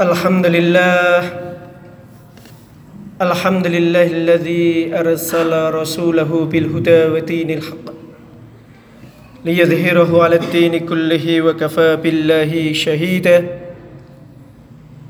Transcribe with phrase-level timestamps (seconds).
[0.00, 1.22] الحمد لله
[3.22, 7.86] الحمد لله الذي أرسل رسوله بالهدى ودين الحق
[9.44, 13.38] ليظهره على الدين كله وكفى بالله شهيدا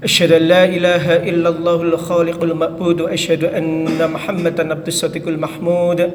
[0.04, 6.10] أشهد أن لا إله إلا الله الخالق المعبود وأشهد أن محمدا عبد الصديق المحمود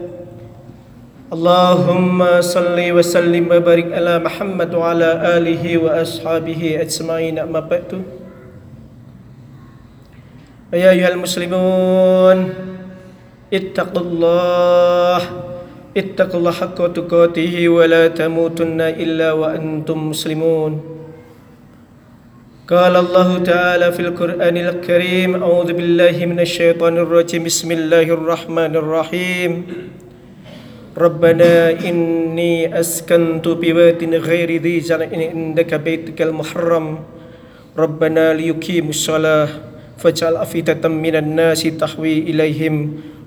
[1.33, 8.01] اللهم صل وسلم وبارك على محمد وعلى آله وأصحابه أجمعين أما بعد
[10.69, 12.37] يا أيها المسلمون
[13.53, 15.21] اتقوا الله
[15.97, 20.71] اتقوا الله حق تقاته ولا تموتن إلا وأنتم مسلمون.
[22.69, 29.51] قال الله تعالى في القرآن الكريم أعوذ بالله من الشيطان الرجيم بسم الله الرحمن الرحيم.
[30.93, 36.85] ربنا إني أسكنت بواد غير ذي زرع عندك بيتك المحرم.
[37.73, 39.49] ربنا ليقيموا الصلاة.
[39.98, 42.74] فاجعل أفئدة من الناس تحوي إليهم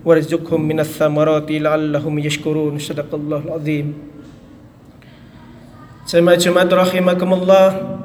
[0.06, 3.88] وارزقهم من الثمرات لعلهم يشكرون صدق الله العظيم
[6.08, 8.00] Jemaat Jumat rahimakumullah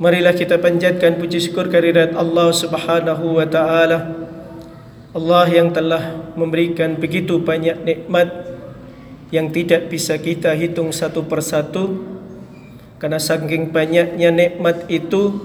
[0.00, 4.16] Marilah kita panjatkan puji syukur kehadirat Allah Subhanahu wa taala.
[5.12, 8.32] Allah yang telah memberikan begitu banyak nikmat
[9.28, 12.00] yang tidak bisa kita hitung satu persatu
[12.96, 15.36] karena saking banyaknya nikmat itu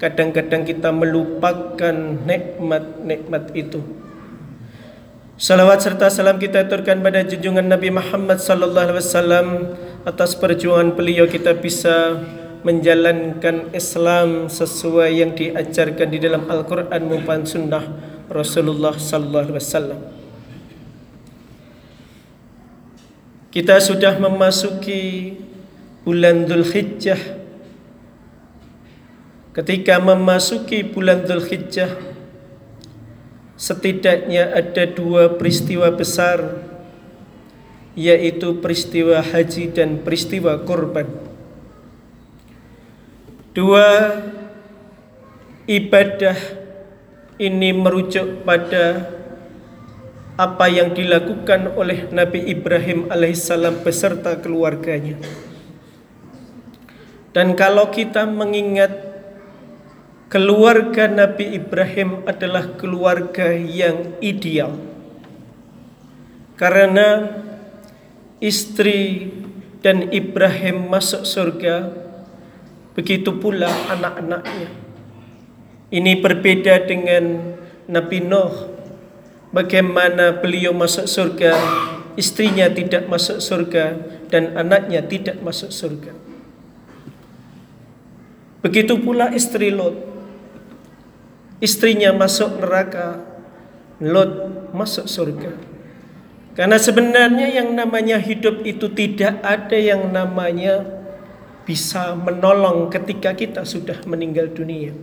[0.00, 3.84] kadang-kadang kita melupakan nikmat-nikmat itu.
[5.40, 9.46] Salawat serta salam kita aturkan pada junjungan Nabi Muhammad sallallahu alaihi wasallam
[10.04, 12.20] atas perjuangan beliau kita bisa
[12.60, 17.84] menjalankan Islam sesuai yang diajarkan di dalam Al-Quran maupun Sunnah
[18.28, 20.00] Rasulullah Sallallahu Alaihi Wasallam.
[23.50, 25.34] Kita sudah memasuki
[26.06, 27.39] bulan Dhul Hijjah.
[29.50, 31.90] Ketika memasuki bulan Dhul Hijjah,
[33.58, 36.62] setidaknya ada dua peristiwa besar,
[37.98, 41.10] yaitu peristiwa haji dan peristiwa kurban.
[43.50, 44.22] Dua
[45.66, 46.38] ibadah
[47.42, 49.10] ini merujuk pada
[50.38, 55.18] apa yang dilakukan oleh Nabi Ibrahim alaihissalam beserta keluarganya.
[57.34, 59.09] Dan kalau kita mengingat
[60.30, 64.78] keluarga Nabi Ibrahim adalah keluarga yang ideal.
[66.54, 67.28] Karena
[68.38, 69.32] istri
[69.82, 72.00] dan Ibrahim masuk surga
[73.00, 74.68] Begitu pula anak-anaknya.
[75.88, 78.76] Ini berbeda dengan Nabi Nuh.
[79.50, 81.56] Bagaimana beliau masuk surga,
[82.14, 83.98] istrinya tidak masuk surga
[84.30, 86.12] dan anaknya tidak masuk surga.
[88.62, 90.09] Begitu pula istri Lot.
[91.60, 93.20] Istrinya masuk neraka,
[94.00, 95.52] Lot masuk surga.
[96.56, 100.82] Karena sebenarnya yang namanya hidup itu tidak ada yang namanya
[101.68, 104.96] bisa menolong ketika kita sudah meninggal dunia.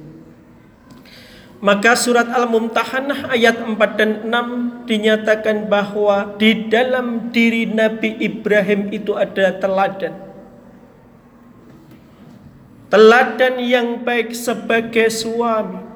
[1.57, 9.17] Maka surat Al-Mumtahanah ayat 4 dan 6 dinyatakan bahwa di dalam diri Nabi Ibrahim itu
[9.17, 10.13] ada teladan.
[12.93, 15.86] Teladan yang baik sebagai suami.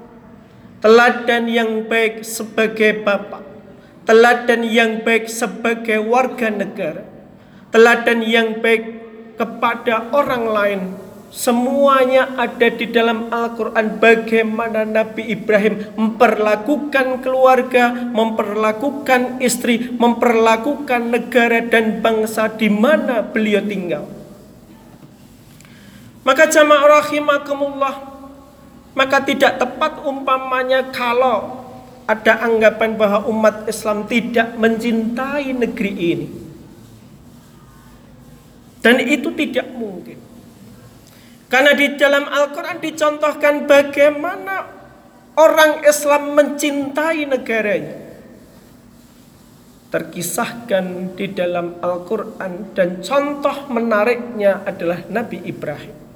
[0.82, 3.46] Teladan yang baik sebagai bapak.
[4.10, 7.06] Teladan yang baik sebagai warga negara.
[7.70, 8.98] Teladan yang baik
[9.38, 10.82] kepada orang lain.
[11.32, 22.04] Semuanya ada di dalam Al-Quran bagaimana Nabi Ibrahim memperlakukan keluarga, memperlakukan istri, memperlakukan negara dan
[22.04, 24.12] bangsa di mana beliau tinggal.
[26.28, 28.11] Maka jamaah rahimakumullah,
[28.92, 31.64] maka tidak tepat umpamanya kalau
[32.10, 36.28] ada anggapan bahwa umat Islam tidak mencintai negeri ini.
[38.82, 40.18] Dan itu tidak mungkin.
[41.48, 44.66] Karena di dalam Al-Quran dicontohkan bagaimana
[45.38, 47.98] orang Islam mencintai negaranya.
[49.92, 56.11] Terkisahkan di dalam Al-Quran dan contoh menariknya adalah Nabi Ibrahim.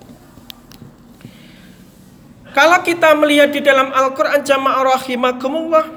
[2.55, 5.91] Kalau kita melihat di dalam Al-Quran jamaah rahimakumullah,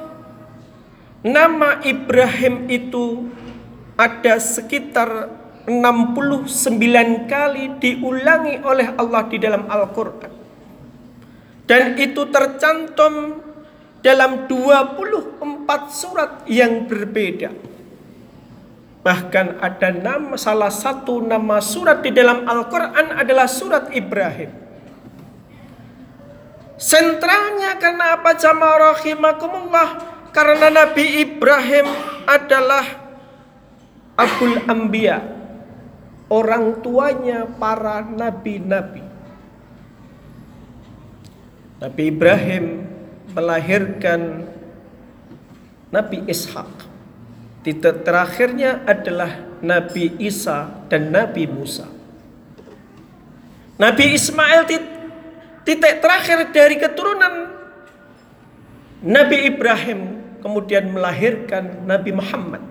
[1.22, 3.30] nama Ibrahim itu
[3.94, 5.30] ada sekitar
[5.70, 10.34] 69 kali diulangi oleh Allah di dalam Al-Quran.
[11.62, 13.38] Dan itu tercantum
[14.02, 15.38] dalam 24
[15.94, 17.54] surat yang berbeda.
[19.06, 24.67] Bahkan ada nama salah satu nama surat di dalam Al-Quran adalah surat Ibrahim.
[26.78, 29.88] Sentralnya karena apa jamaah rahimakumullah?
[30.30, 31.90] Karena Nabi Ibrahim
[32.22, 32.86] adalah
[34.14, 35.18] Abul Ambia,
[36.30, 39.02] orang tuanya para nabi-nabi.
[41.82, 42.86] Nabi Ibrahim
[43.34, 44.46] melahirkan
[45.90, 46.86] Nabi Ishak.
[47.62, 51.90] Titik terakhirnya adalah Nabi Isa dan Nabi Musa.
[53.78, 54.66] Nabi Ismail
[55.68, 57.52] titik terakhir dari keturunan
[59.04, 60.00] Nabi Ibrahim
[60.40, 62.64] kemudian melahirkan Nabi Muhammad.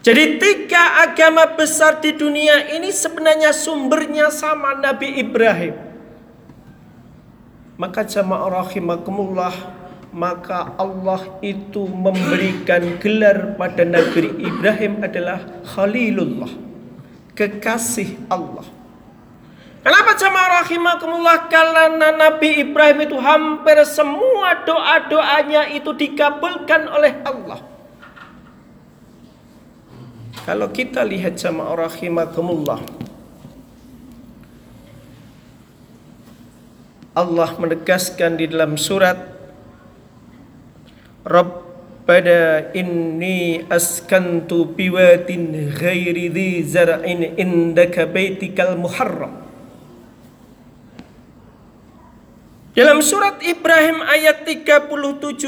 [0.00, 5.76] Jadi tiga agama besar di dunia ini sebenarnya sumbernya sama Nabi Ibrahim.
[7.76, 9.52] Maka jamaah rahimakumullah
[10.08, 16.48] maka Allah itu memberikan gelar pada negeri Ibrahim adalah Khalilullah
[17.36, 18.77] kekasih Allah
[19.78, 27.62] Kenapa jamaah rahimakumullah karena Nabi Ibrahim itu hampir semua doa-doanya itu dikabulkan oleh Allah.
[30.42, 32.80] Kalau kita lihat jamaah rahimakumullah
[37.14, 39.18] Allah menegaskan di dalam surat
[41.26, 49.47] Rabbana inni askantu biwatin ghairi dhi zar'in indaka baitikal muharram
[52.78, 54.86] Dalam surat Ibrahim ayat 37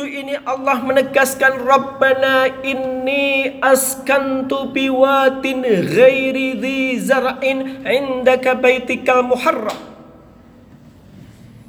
[0.03, 5.63] ini Allah menegaskan Rabbana inni askantu biwatin
[5.95, 9.79] ghairi dhi zar'in indaka baitikal muharram.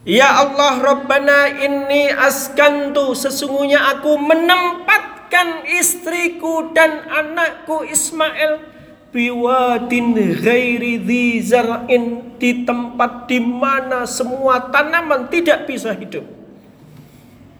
[0.01, 8.70] Ya Allah Rabbana inni askantu sesungguhnya aku menempatkan istriku dan anakku Ismail
[9.11, 12.35] biwadin ghairi dhi zar'in.
[12.41, 16.25] Di tempat di mana semua tanaman tidak bisa hidup.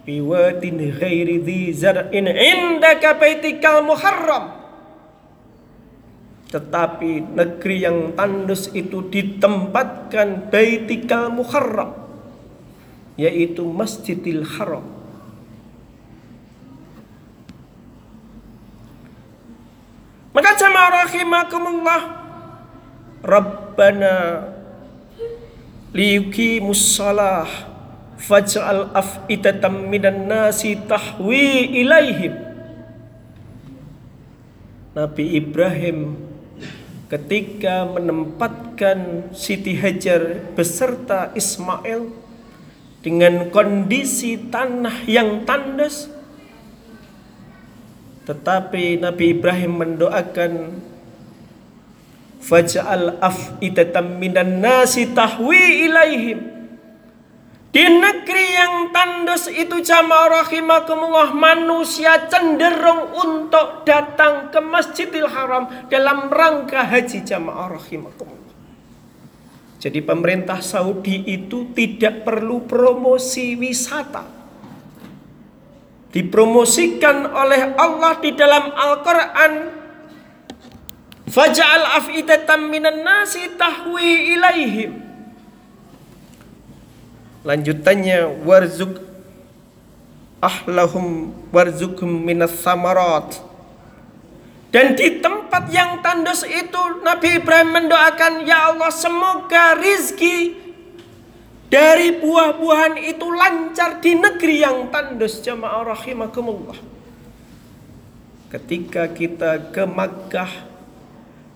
[0.08, 2.26] Biwadin ghairi dhi zar'in.
[2.26, 4.58] Indaka baitikal muharram.
[6.52, 12.02] Tetapi negeri yang tandus itu ditempatkan baitikal muharram
[13.16, 14.84] yaitu Masjidil Haram
[20.32, 22.02] Maka jamaah rahimakumullah.
[23.22, 24.50] Rabbana
[25.94, 27.46] liyuqimus salah
[28.18, 32.34] faj'al af'idatan minan nasi tahwi ilaihim.
[34.92, 36.20] Nabi Ibrahim
[37.08, 42.12] ketika menempatkan Siti Hajar beserta Ismail
[43.04, 46.08] dengan kondisi tanah yang tandas
[48.22, 50.54] tetapi Nabi Ibrahim mendoakan
[52.42, 56.40] Faj'al af'idatan minan nasi tahwi ilaihim
[57.72, 66.28] Di negeri yang tandus itu jamaah rahimakumullah manusia cenderung untuk datang ke Masjidil Haram dalam
[66.28, 68.56] rangka haji jamaah rahimakumullah.
[69.80, 74.41] Jadi pemerintah Saudi itu tidak perlu promosi wisata
[76.12, 79.54] dipromosikan oleh Allah di dalam Al-Qur'an.
[81.32, 84.92] Faja'al af'idatan minan nasi tahwi ilaihim.
[87.48, 89.00] Lanjutannya warzuk
[90.44, 93.40] ahlahum warzukum minas samarat.
[94.72, 100.61] Dan di tempat yang tandus itu Nabi Ibrahim mendoakan Ya Allah semoga rizki
[101.72, 106.76] dari buah-buahan itu lancar di negeri yang tandus jamaah rahimakumullah.
[108.52, 110.68] Ketika kita ke Makkah,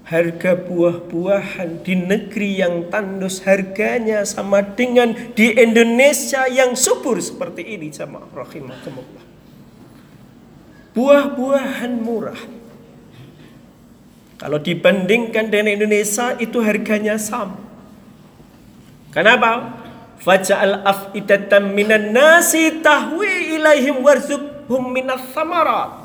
[0.08, 7.92] harga buah-buahan di negeri yang tandus harganya sama dengan di Indonesia yang subur seperti ini
[7.92, 9.26] jamaah rahimakumullah.
[10.96, 12.42] Buah-buahan murah.
[14.40, 17.60] Kalau dibandingkan dengan Indonesia itu harganya sama.
[19.12, 19.84] Kenapa?
[20.26, 26.02] Faja'al af'idatan minan nasi tahwi ilaihim warzuqhum minas samarat.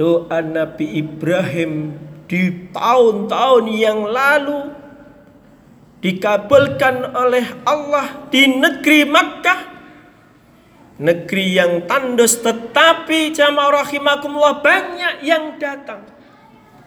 [0.00, 1.92] Doa Nabi Ibrahim
[2.24, 4.72] di tahun-tahun yang lalu
[6.00, 9.60] dikabulkan oleh Allah di negeri Makkah
[10.98, 16.02] negeri yang tandus tetapi jamaah rahimakumullah banyak yang datang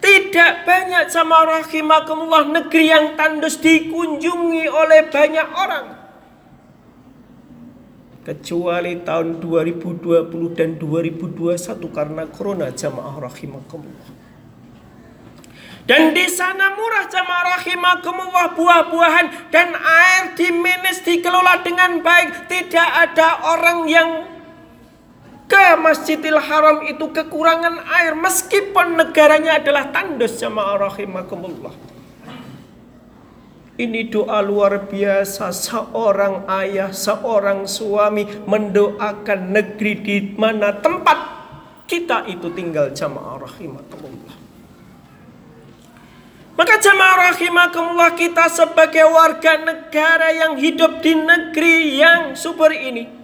[0.01, 5.85] tidak banyak sama rahimakumullah negeri yang tandus dikunjungi oleh banyak orang.
[8.21, 11.57] Kecuali tahun 2020 dan 2021
[11.89, 14.09] karena corona jamaah rahimakumullah.
[15.81, 22.51] Dan di sana murah jamaah rahimakumullah buah-buahan dan air di Menes gratis, dikelola dengan baik.
[22.51, 24.09] Tidak ada orang yang
[25.51, 31.75] ke Masjidil Haram itu kekurangan air meskipun negaranya adalah tandus jamaah rahimakumullah.
[33.75, 41.19] Ini doa luar biasa seorang ayah, seorang suami mendoakan negeri di mana tempat
[41.83, 44.35] kita itu tinggal jamaah rahimakumullah.
[46.55, 53.20] Maka jamaah rahimakumullah kita sebagai warga negara yang hidup di negeri yang super ini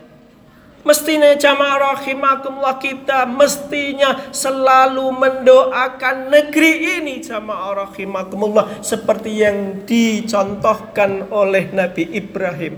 [0.86, 11.74] Mestinya jamaah rahimakumullah kita mestinya selalu mendoakan negeri ini jamaah rahimakumullah seperti yang dicontohkan oleh
[11.74, 12.78] Nabi Ibrahim.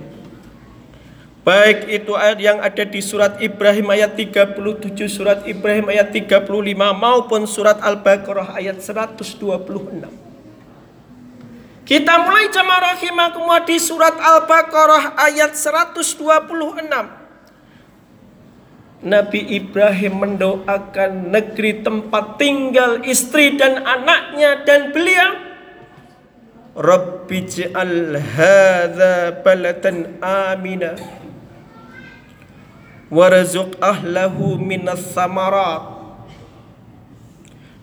[1.43, 4.59] Baik itu ayat yang ada di surat Ibrahim ayat 37,
[5.09, 6.45] surat Ibrahim ayat 35
[6.93, 9.49] maupun surat Al-Baqarah ayat 126.
[11.89, 17.18] Kita mulai jamaah rahimakumullah di surat Al-Baqarah ayat 126.
[18.99, 25.39] Nabi Ibrahim mendoakan negeri tempat tinggal istri dan anaknya dan beliau
[26.75, 30.99] Rabbi ja'al hadha baladan amina
[33.07, 35.98] warzuq ahlahu minas samarat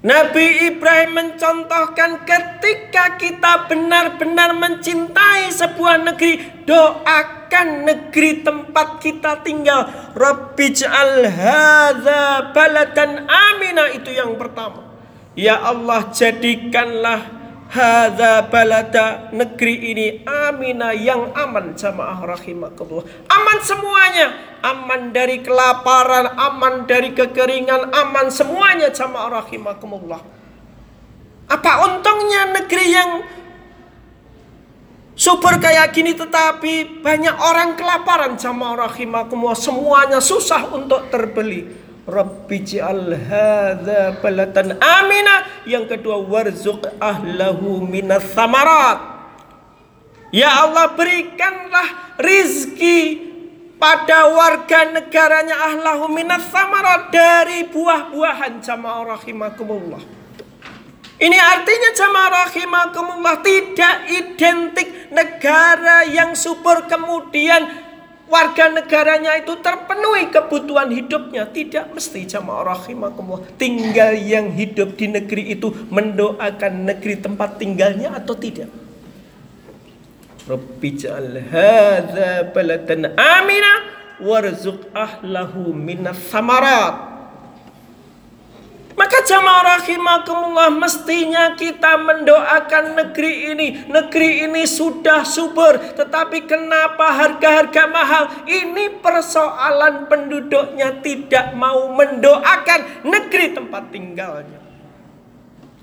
[0.06, 9.90] Nabi Ibrahim mencontohkan ketika kita benar-benar mencintai sebuah negeri, doakan negeri tempat kita tinggal.
[10.14, 14.86] Rabbij'al hadza baladan amina itu yang pertama.
[15.34, 17.35] Ya Allah jadikanlah
[17.66, 23.06] Hadza balada negeri ini amina yang aman jamaah rahimakumullah.
[23.26, 24.26] Aman semuanya.
[24.62, 30.22] Aman dari kelaparan, aman dari kekeringan, aman semuanya jamaah rahimakumullah.
[31.46, 33.10] Apa untungnya negeri yang
[35.14, 39.58] super kayak gini tetapi banyak orang kelaparan jamaah rahimakumullah.
[39.58, 41.85] Semuanya susah untuk terbeli.
[42.06, 45.66] Rabbi ji'al hadha balatan amina.
[45.66, 49.18] Yang kedua warzuq ahlahu minas samarat.
[50.30, 53.26] Ya Allah berikanlah rizki
[53.76, 60.02] pada warga negaranya ahlahu minas samarat dari buah-buahan jamaah rahimakumullah.
[61.16, 67.85] Ini artinya jamaah rahimakumullah tidak identik negara yang subur kemudian
[68.26, 71.46] warga negaranya itu terpenuhi kebutuhan hidupnya.
[71.46, 73.46] Tidak mesti jamaah rahimakumullah.
[73.56, 78.70] Tinggal yang hidup di negeri itu mendoakan negeri tempat tinggalnya atau tidak?
[80.46, 83.72] Rabbi ja'al hadza baladan amina
[84.22, 87.05] warzuq ahlahu minas samarat
[89.26, 93.68] jamaah rahimakumullah mestinya kita mendoakan negeri ini.
[93.90, 95.76] Negeri ini sudah subur.
[95.98, 98.24] Tetapi kenapa harga-harga mahal?
[98.46, 104.62] Ini persoalan penduduknya tidak mau mendoakan negeri tempat tinggalnya.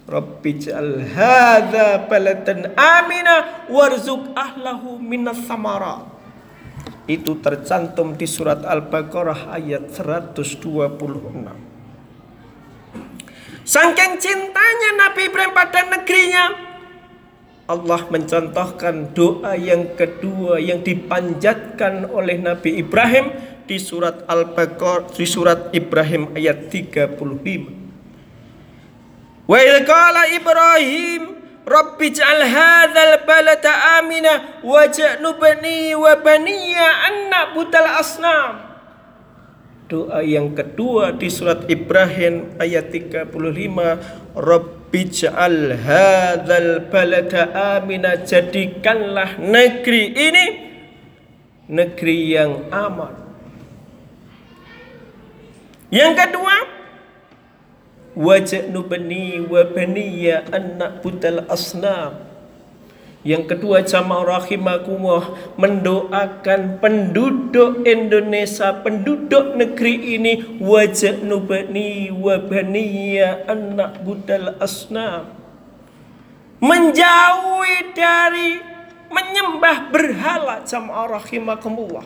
[0.04, 6.12] Rabbi ja'al hadha baladan amina warzuq ahlahu minas samarat.
[7.08, 11.73] Itu tercantum di surat Al-Baqarah ayat 126.
[13.64, 16.52] Sangking cintanya Nabi Ibrahim pada negerinya,
[17.64, 23.32] Allah mencontohkan doa yang kedua yang dipanjatkan oleh Nabi Ibrahim
[23.64, 29.48] di surat Al-Baqarah di surat Ibrahim ayat 35.
[29.48, 33.24] Wa qala Ibrahim Rabbi ij'al hadzal
[34.04, 34.84] amina wa
[36.20, 38.73] baniya an na'budal asnam
[39.94, 43.30] Doa yang kedua di surat Ibrahim ayat 35
[44.34, 50.46] Rabbi ja'al hadzal balada amina jadikanlah negeri ini
[51.70, 53.14] negeri yang aman.
[55.94, 56.56] Yang kedua
[58.18, 62.33] waj'nu bani wa baniya anak butal asnam
[63.24, 74.60] yang kedua jamaah rahimakumullah mendoakan penduduk Indonesia, penduduk negeri ini wajah nubani wabaniya anak budal
[74.60, 75.32] asnam.
[76.60, 78.60] Menjauhi dari
[79.08, 82.04] menyembah berhala jamaah rahimakumullah.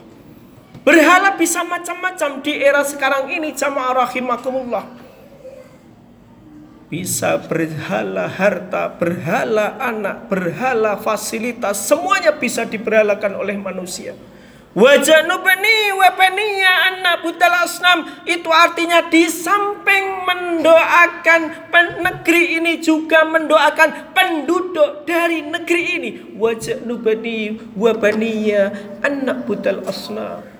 [0.86, 5.07] Berhala bisa macam-macam di era sekarang ini jamaah rahimakumullah
[6.88, 14.16] bisa berhala harta, berhala anak, berhala fasilitas, semuanya bisa diberhalakan oleh manusia.
[14.72, 21.72] Wajanubni wabaniya anak butal asnam itu artinya di samping mendoakan
[22.04, 26.10] negeri ini juga mendoakan penduduk dari negeri ini.
[26.36, 28.70] Wajanubni wabaniya
[29.02, 30.57] anak butal asnam.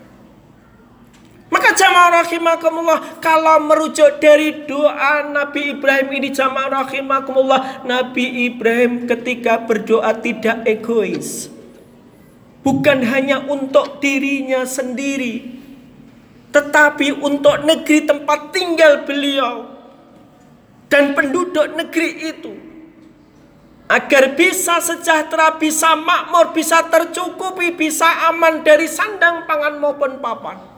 [1.49, 9.65] Maka jamaah rahimakumullah kalau merujuk dari doa Nabi Ibrahim ini jamaah rahimakumullah Nabi Ibrahim ketika
[9.65, 11.49] berdoa tidak egois.
[12.61, 15.57] Bukan hanya untuk dirinya sendiri,
[16.53, 19.73] tetapi untuk negeri tempat tinggal beliau
[20.93, 22.53] dan penduduk negeri itu.
[23.89, 30.78] Agar bisa sejahtera, bisa makmur, bisa tercukupi, bisa aman dari sandang pangan maupun papan.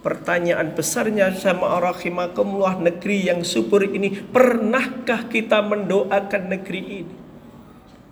[0.00, 7.14] Pertanyaan besarnya sama rahimakumullah negeri yang subur ini, pernahkah kita mendoakan negeri ini?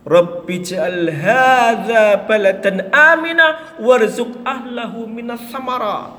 [0.04, 6.12] Rabbi ja'al hadha baladan amina warzuq ahlahu minas samara.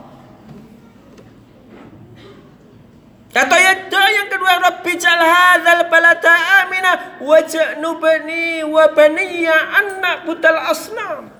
[3.30, 6.34] Kata yang yang kedua Rabbi ja'al hadha balada
[6.66, 11.39] amina waja'nubani wa baniya anak butal asnam.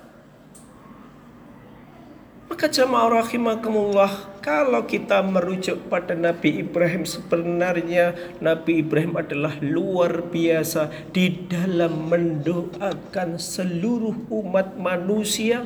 [2.60, 10.92] Maka jamaah rahimakumullah kalau kita merujuk pada Nabi Ibrahim sebenarnya Nabi Ibrahim adalah luar biasa
[11.08, 15.64] di dalam mendoakan seluruh umat manusia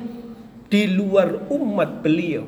[0.71, 2.47] di luar umat beliau.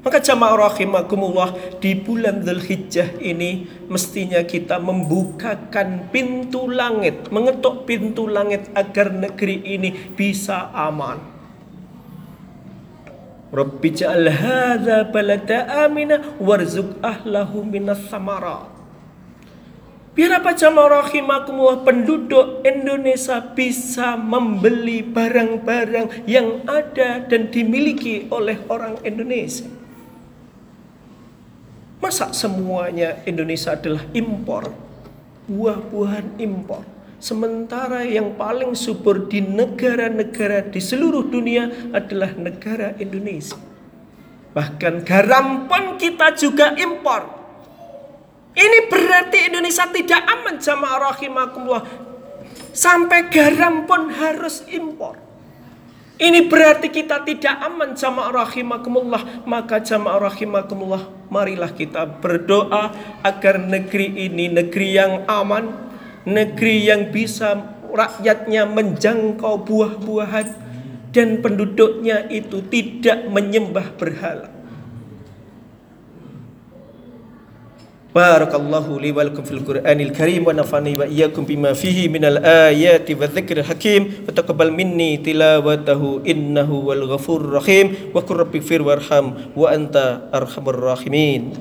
[0.00, 8.72] Maka jamaah rahimakumullah di bulan Dzulhijjah ini mestinya kita membukakan pintu langit, mengetuk pintu langit
[8.72, 11.31] agar negeri ini bisa aman.
[13.52, 16.24] Rabbi ja'al hadha balada amina
[17.04, 18.64] ahlahu minas samara.
[20.12, 29.00] Biar apa jamaah rahimakumullah penduduk Indonesia bisa membeli barang-barang yang ada dan dimiliki oleh orang
[29.04, 29.68] Indonesia.
[32.00, 34.68] Masa semuanya Indonesia adalah impor?
[35.48, 36.91] Buah-buahan impor.
[37.22, 43.54] Sementara yang paling subur di negara-negara di seluruh dunia adalah negara Indonesia.
[44.50, 47.22] Bahkan garam pun kita juga impor.
[48.58, 51.84] Ini berarti Indonesia tidak aman jamaah rahimakumullah.
[52.74, 55.14] Sampai garam pun harus impor.
[56.18, 59.46] Ini berarti kita tidak aman jamaah rahimakumullah.
[59.46, 62.90] Maka jamaah rahimakumullah, marilah kita berdoa
[63.22, 65.91] agar negeri ini negeri yang aman,
[66.28, 67.58] negeri yang bisa
[67.92, 70.48] rakyatnya menjangkau buah-buahan
[71.12, 74.48] dan penduduknya itu tidak menyembah berhala.
[78.12, 83.16] Barakallahu li wa lakum fil Qur'anil Karim wa nafani wa iyyakum bima fihi minal ayati
[83.16, 84.28] wa dzikril hakim.
[84.28, 88.12] Wa taqabbal minni tilawatahu innahu wal ghafurur rahim.
[88.12, 91.42] Wa qur rabbi warham wa anta arhamur rahimin